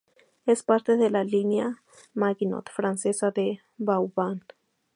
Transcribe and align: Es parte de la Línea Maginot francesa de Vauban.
Es 0.47 0.63
parte 0.63 0.97
de 0.97 1.11
la 1.11 1.23
Línea 1.23 1.83
Maginot 2.15 2.71
francesa 2.71 3.29
de 3.29 3.59
Vauban. 3.77 4.41